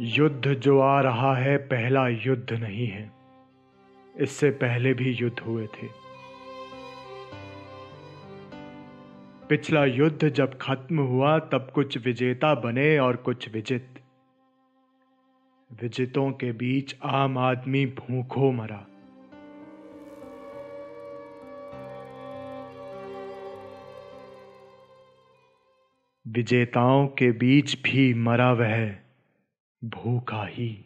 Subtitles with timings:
[0.00, 3.12] युद्ध जो आ रहा है, पहला युद्ध नहीं है।
[4.20, 5.88] इससे पहले भी युद्ध हुए थे।
[9.48, 13.94] पिछला युद्ध जब खत्म हुआ, तब कुछ विजेता बने और कुछ विजित।
[15.82, 18.86] विजितों के बीच आम आदमी भूखों मरा।
[26.28, 29.03] विजेताओं के बीच भी मरा वह।
[29.84, 30.84] भूखा ही